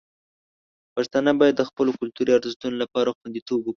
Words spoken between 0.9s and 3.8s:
پښتانه باید د خپلو کلتوري ارزښتونو لپاره خوندیتوب وکړي.